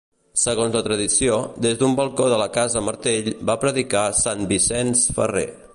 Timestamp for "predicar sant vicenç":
3.67-5.11